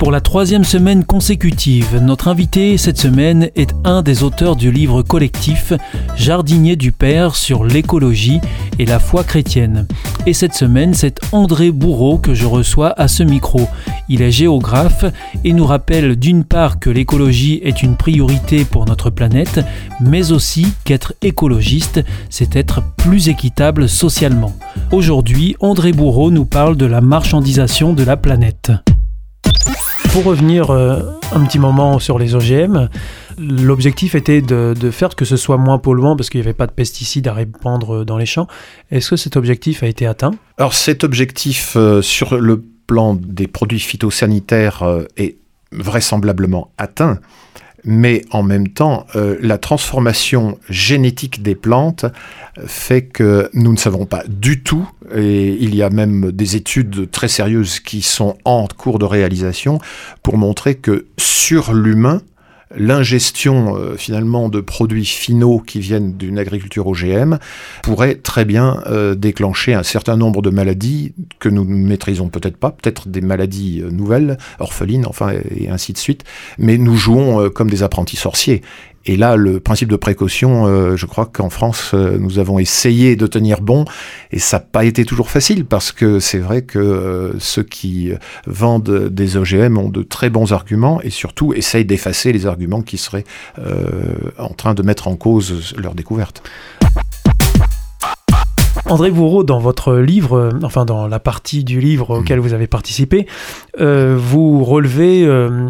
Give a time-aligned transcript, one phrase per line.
[0.00, 5.02] Pour la troisième semaine consécutive, notre invité cette semaine est un des auteurs du livre
[5.02, 5.74] collectif
[6.16, 8.40] Jardinier du Père sur l'écologie
[8.78, 9.86] et la foi chrétienne.
[10.24, 13.68] Et cette semaine, c'est André Bourreau que je reçois à ce micro.
[14.08, 15.04] Il est géographe
[15.44, 19.60] et nous rappelle d'une part que l'écologie est une priorité pour notre planète,
[20.00, 24.54] mais aussi qu'être écologiste, c'est être plus équitable socialement.
[24.92, 28.72] Aujourd'hui, André Bourreau nous parle de la marchandisation de la planète.
[30.12, 32.88] Pour revenir euh, un petit moment sur les OGM,
[33.38, 36.72] l'objectif était de, faire que ce soit moins polluant parce qu'il n'y avait pas de
[36.72, 38.48] pesticides à répandre dans les champs.
[38.90, 40.32] Est-ce que cet objectif a été atteint?
[40.58, 45.36] Alors cet objectif euh, sur le plan des produits phytosanitaires euh, est
[45.70, 47.20] vraisemblablement atteint
[47.84, 52.06] mais en même temps, euh, la transformation génétique des plantes
[52.66, 57.10] fait que nous ne savons pas du tout, et il y a même des études
[57.10, 59.78] très sérieuses qui sont en cours de réalisation
[60.22, 62.20] pour montrer que sur l'humain,
[62.76, 67.38] l'ingestion euh, finalement de produits finaux qui viennent d'une agriculture OGM
[67.82, 72.56] pourrait très bien euh, déclencher un certain nombre de maladies que nous ne maîtrisons peut-être
[72.56, 76.24] pas, peut-être des maladies euh, nouvelles, orphelines, enfin et ainsi de suite.
[76.58, 78.62] Mais nous jouons comme des apprentis sorciers.
[79.06, 83.16] Et là, le principe de précaution, euh, je crois qu'en France, euh, nous avons essayé
[83.16, 83.86] de tenir bon,
[84.30, 88.12] et ça n'a pas été toujours facile, parce que c'est vrai que euh, ceux qui
[88.46, 92.98] vendent des OGM ont de très bons arguments, et surtout essayent d'effacer les arguments qui
[92.98, 93.24] seraient
[94.38, 96.42] en train de mettre en cause leur découverte.
[98.90, 102.42] André Bourreau, dans votre livre, euh, enfin dans la partie du livre auquel mm.
[102.42, 103.26] vous avez participé,
[103.80, 105.68] euh, vous relevez euh,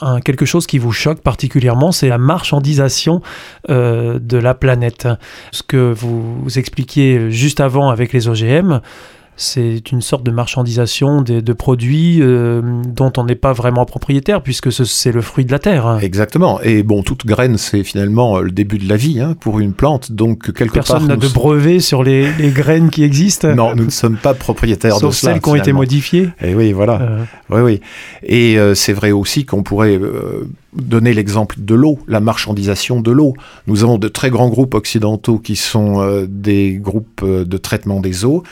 [0.00, 3.20] un, quelque chose qui vous choque particulièrement, c'est la marchandisation
[3.68, 5.08] de la planète.
[5.52, 8.80] Ce que vous expliquiez juste avant avec les OGM,
[9.36, 14.72] c'est une sorte de marchandisation de, produits euh, dont on n'est pas vraiment propriétaire puisque
[14.72, 15.98] c'est le fruit de la terre.
[16.02, 16.60] Exactement.
[16.62, 19.72] Et bon, toute graine, c'est finalement euh, le début de la vie hein, pour une
[19.72, 20.12] plante.
[20.12, 23.54] Donc quelque Personne n'a de brevet sur les, graines qui existent.
[23.54, 25.32] Non, nous ne sommes pas propriétaires de cela.
[25.32, 26.28] celles qui ont été modifiées.
[26.40, 27.00] Et eh oui, voilà.
[27.00, 27.24] Euh.
[27.50, 27.80] Oui, oui.
[28.22, 30.00] Et c'est vrai aussi qu'on pourrait
[30.72, 33.34] donner l'exemple de l'eau, la marchandisation de l'eau.
[33.66, 38.42] Nous avons de très grands groupes occidentaux qui sont des groupes de traitement des eaux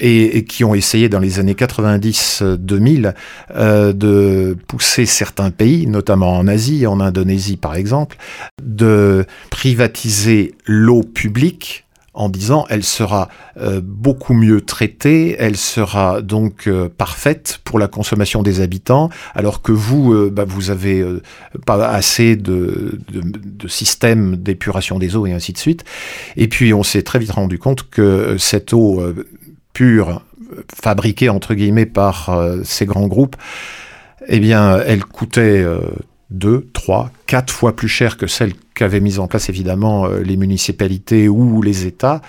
[0.00, 3.14] et, qui ont essayé dans les années 90-2000
[3.54, 8.16] euh, de pousser certains pays, notamment en Asie, en Indonésie par exemple,
[8.62, 16.66] de privatiser l'eau publique en disant elle sera euh, beaucoup mieux traitée, elle sera donc
[16.66, 21.06] euh, parfaite pour la consommation des habitants, alors que vous, bah, vous avez
[21.66, 25.84] pas assez de, de, de systèmes d'épuration des eaux et ainsi de suite.
[26.36, 29.00] Et puis on s'est très vite rendu compte que cette eau
[30.74, 33.36] fabriquée entre guillemets par euh, ces grands groupes,
[34.26, 35.64] eh bien, elle coûtait
[36.30, 40.20] euh, deux, trois, quatre fois plus cher que celle qu'avaient mise en place évidemment euh,
[40.20, 42.22] les municipalités ou les États.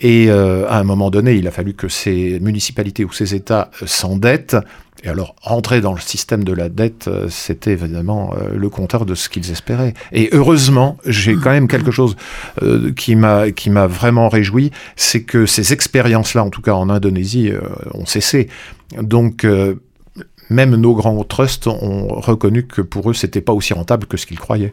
[0.00, 4.56] Et à un moment donné, il a fallu que ces municipalités ou ces États s'endettent
[5.04, 9.04] et alors, entrer dans le système de la dette, euh, c'était évidemment euh, le compteur
[9.04, 9.92] de ce qu'ils espéraient.
[10.12, 12.16] Et heureusement, j'ai quand même quelque chose
[12.62, 16.88] euh, qui m'a qui m'a vraiment réjoui, c'est que ces expériences-là, en tout cas en
[16.88, 17.52] Indonésie,
[17.92, 18.48] ont cessé.
[19.00, 19.46] Donc
[20.50, 24.26] même nos grands trusts ont reconnu que pour eux, c'était pas aussi rentable que ce
[24.26, 24.70] qu'ils croyaient.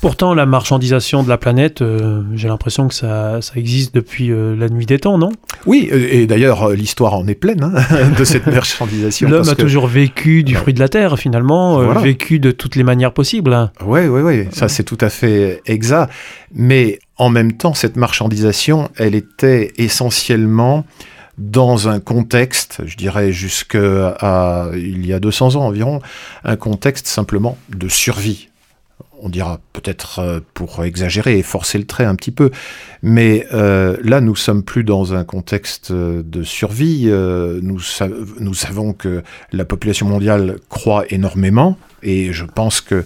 [0.00, 4.68] Pourtant, la marchandisation de la planète, euh, j'ai l'impression que ça, existe depuis euh, la
[4.68, 5.30] nuit des temps, non?
[5.64, 9.30] Oui, et d'ailleurs, euh, l'histoire en est pleine hein, de cette marchandisation.
[9.30, 13.12] L'homme a toujours vécu du fruit de la terre, finalement, vécu de toutes les manières
[13.12, 13.72] possibles.
[13.84, 16.12] Oui, oui, oui, ça c'est tout à fait exact.
[16.54, 20.84] Mais en même temps, cette marchandisation, elle était essentiellement
[21.38, 26.00] dans un contexte, je dirais jusqu'à il y a 200 ans environ,
[26.44, 28.48] un contexte simplement de survie
[29.24, 32.50] on dira peut-être euh, pour exagérer et forcer le trait un petit peu,
[33.02, 37.06] mais euh, là nous sommes plus dans un contexte euh, de survie.
[37.06, 37.80] nous,
[38.40, 39.22] nous savons que
[39.52, 43.04] la population mondiale croît énormément et je pense que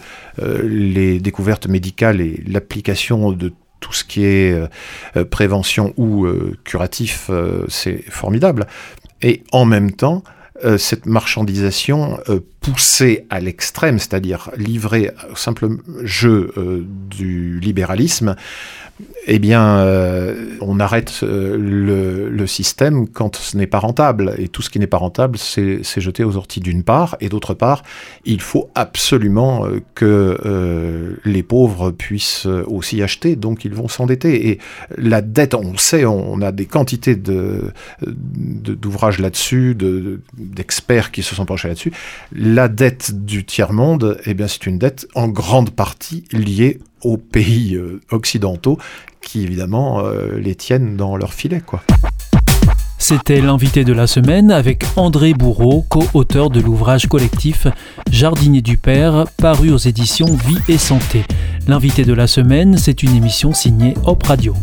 [0.62, 4.55] les découvertes médicales et l'application de tout ce qui est
[5.31, 6.27] prévention ou
[6.65, 7.31] curatif,
[7.69, 8.67] c'est formidable.
[9.23, 10.23] Et en même temps,
[10.65, 15.69] euh, cette marchandisation euh, poussée à l'extrême, c'est-à-dire livrée au simple
[16.03, 18.35] jeu euh, du libéralisme,
[19.31, 24.35] eh bien, euh, on arrête euh, le, le, système quand ce n'est pas rentable.
[24.39, 27.15] Et tout ce qui n'est pas rentable, c'est jeté aux orties d'une part.
[27.21, 27.83] Et d'autre part,
[28.25, 33.37] il faut absolument euh, que les pauvres puissent aussi acheter.
[33.37, 34.49] Donc, ils vont s'endetter.
[34.49, 34.59] Et
[34.97, 39.77] la dette, on sait, on, a des quantités d'ouvrages de, là-dessus,
[40.39, 41.93] d'experts qui se sont penchés là-dessus.
[42.33, 47.75] La dette du tiers-monde, eh bien, c'est une dette en grande partie liée aux pays
[47.75, 48.79] euh, occidentaux
[49.21, 51.62] qui évidemment euh, les tiennent dans leur filet.
[52.99, 57.67] C'était l'invité de la semaine avec André Bourreau, co-auteur de l'ouvrage collectif
[58.11, 61.25] Jardinier du Père, paru aux éditions Vie et Santé.
[61.67, 64.55] L'invité de la semaine, c'est une émission signée Hop Radio.